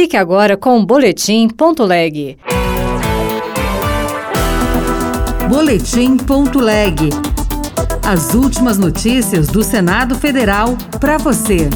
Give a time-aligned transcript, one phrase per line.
[0.00, 2.38] Fique agora com o Boletim.leg.
[5.46, 7.10] Boletim.leg.
[8.02, 11.68] As últimas notícias do Senado Federal para você.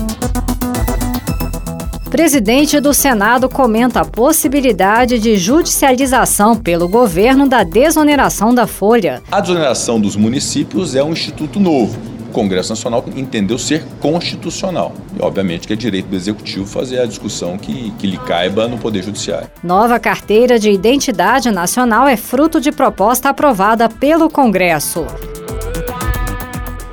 [2.09, 9.23] Presidente do Senado comenta a possibilidade de judicialização pelo governo da desoneração da folha.
[9.31, 14.93] A desoneração dos municípios é um instituto novo Congresso Nacional entendeu ser constitucional.
[15.19, 18.77] E, obviamente, que é direito do Executivo fazer a discussão que, que lhe caiba no
[18.77, 19.49] Poder Judiciário.
[19.63, 25.07] Nova carteira de identidade nacional é fruto de proposta aprovada pelo Congresso.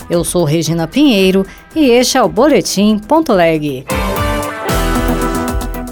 [0.10, 3.86] Eu sou Regina Pinheiro e este é o Boletim Ponto Leg.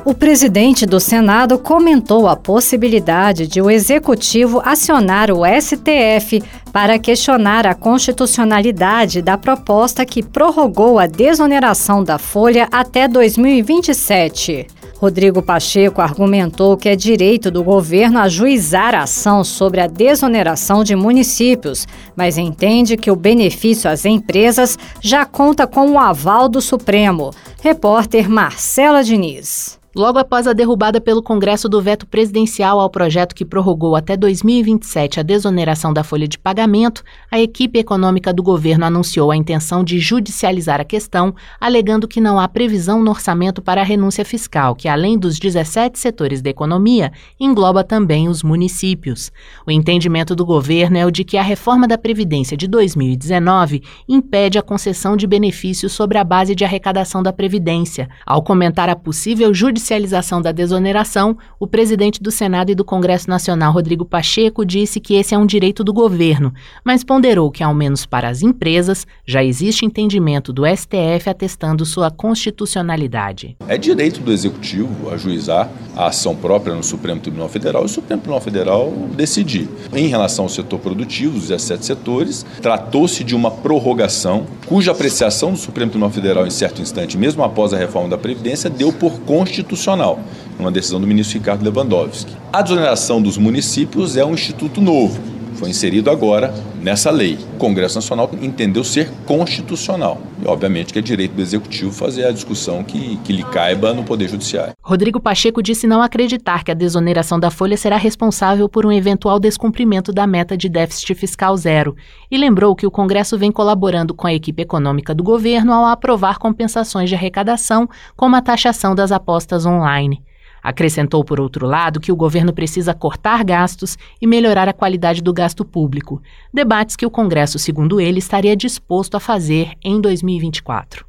[0.09, 6.41] O presidente do Senado comentou a possibilidade de o executivo acionar o STF
[6.73, 14.65] para questionar a constitucionalidade da proposta que prorrogou a desoneração da folha até 2027.
[14.95, 20.95] Rodrigo Pacheco argumentou que é direito do governo ajuizar a ação sobre a desoneração de
[20.95, 27.29] municípios, mas entende que o benefício às empresas já conta com o aval do Supremo.
[27.61, 29.78] Repórter Marcela Diniz.
[29.95, 35.19] Logo após a derrubada pelo Congresso do veto presidencial ao projeto que prorrogou até 2027
[35.19, 39.97] a desoneração da folha de pagamento, a equipe econômica do governo anunciou a intenção de
[39.97, 44.87] judicializar a questão, alegando que não há previsão no orçamento para a renúncia fiscal, que
[44.87, 49.31] além dos 17 setores da economia, engloba também os municípios.
[49.65, 54.59] O entendimento do governo é o de que a reforma da Previdência de 2019 impede
[54.59, 58.07] a concessão de benefícios sobre a base de arrecadação da Previdência.
[58.23, 63.27] Ao comentar a possível judicialização judicialização da desoneração, o presidente do Senado e do Congresso
[63.27, 67.73] Nacional, Rodrigo Pacheco, disse que esse é um direito do governo, mas ponderou que, ao
[67.73, 73.57] menos para as empresas, já existe entendimento do STF atestando sua constitucionalidade.
[73.67, 78.21] É direito do Executivo ajuizar a ação própria no Supremo Tribunal Federal e o Supremo
[78.21, 79.67] Tribunal Federal decidir.
[79.93, 85.57] Em relação ao setor produtivo, os 17 setores, tratou-se de uma prorrogação cuja apreciação do
[85.57, 89.68] Supremo Tribunal Federal, em certo instante, mesmo após a reforma da Previdência, deu por constitucional
[89.69, 90.19] constitucional,
[90.57, 92.35] uma decisão do ministro Ricardo Lewandowski.
[92.51, 95.21] A desoneração dos municípios é um instituto novo,
[95.55, 97.37] foi inserido agora nessa lei.
[97.55, 100.21] O Congresso Nacional entendeu ser constitucional.
[100.43, 104.03] E, obviamente, que é direito do Executivo fazer a discussão que, que lhe caiba no
[104.03, 104.73] Poder Judiciário.
[104.81, 109.39] Rodrigo Pacheco disse não acreditar que a desoneração da Folha será responsável por um eventual
[109.39, 111.95] descumprimento da meta de déficit fiscal zero
[112.31, 116.37] e lembrou que o Congresso vem colaborando com a equipe econômica do governo ao aprovar
[116.37, 120.23] compensações de arrecadação, como a taxação das apostas online.
[120.61, 125.33] Acrescentou, por outro lado, que o governo precisa cortar gastos e melhorar a qualidade do
[125.33, 126.21] gasto público,
[126.53, 131.08] debates que o Congresso, segundo ele, estaria disposto a fazer em 2024.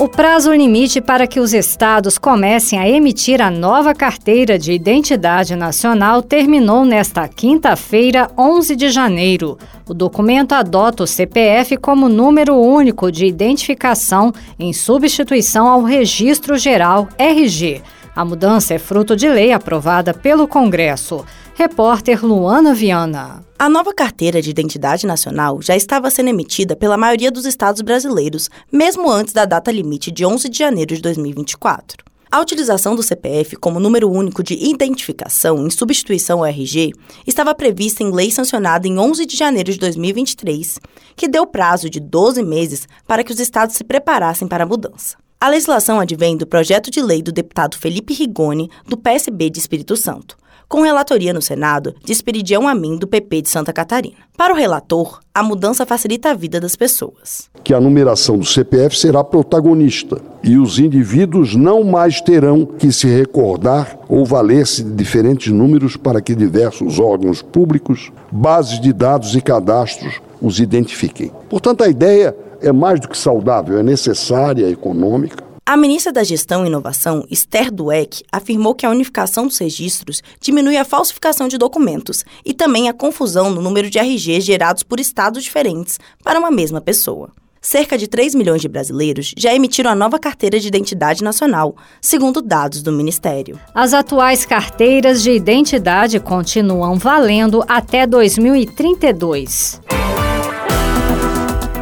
[0.00, 5.56] O prazo limite para que os estados comecem a emitir a nova carteira de identidade
[5.56, 9.58] nacional terminou nesta quinta-feira, 11 de janeiro.
[9.88, 17.08] O documento adota o CPF como número único de identificação em substituição ao Registro Geral
[17.18, 17.82] RG.
[18.18, 21.24] A mudança é fruto de lei aprovada pelo Congresso.
[21.54, 23.44] Repórter Luana Viana.
[23.56, 28.50] A nova carteira de identidade nacional já estava sendo emitida pela maioria dos estados brasileiros,
[28.72, 32.04] mesmo antes da data limite de 11 de janeiro de 2024.
[32.28, 36.90] A utilização do CPF como número único de identificação em substituição ao RG
[37.24, 40.80] estava prevista em lei sancionada em 11 de janeiro de 2023,
[41.14, 45.16] que deu prazo de 12 meses para que os estados se preparassem para a mudança.
[45.40, 49.96] A legislação advém do projeto de lei do deputado Felipe Rigoni, do PSB de Espírito
[49.96, 50.36] Santo,
[50.68, 54.16] com relatoria no Senado de Esperidião Amin, do PP de Santa Catarina.
[54.36, 57.48] Para o relator, a mudança facilita a vida das pessoas.
[57.62, 63.06] Que a numeração do CPF será protagonista e os indivíduos não mais terão que se
[63.06, 69.40] recordar ou valer-se de diferentes números para que diversos órgãos públicos, bases de dados e
[69.40, 71.30] cadastros os identifiquem.
[71.48, 76.24] Portanto, a ideia é mais do que saudável, é necessária, é econômica a ministra da
[76.24, 81.58] Gestão e Inovação, Esther Dueck, afirmou que a unificação dos registros diminui a falsificação de
[81.58, 86.50] documentos e também a confusão no número de RGs gerados por estados diferentes para uma
[86.50, 87.28] mesma pessoa.
[87.60, 92.40] Cerca de 3 milhões de brasileiros já emitiram a nova carteira de identidade nacional, segundo
[92.40, 93.60] dados do Ministério.
[93.74, 99.82] As atuais carteiras de identidade continuam valendo até 2032.